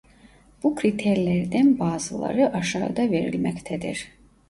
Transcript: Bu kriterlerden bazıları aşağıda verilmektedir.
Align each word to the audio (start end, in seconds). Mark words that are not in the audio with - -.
Bu 0.63 0.75
kriterlerden 0.75 1.79
bazıları 1.79 2.53
aşağıda 2.53 3.11
verilmektedir. 3.11 4.07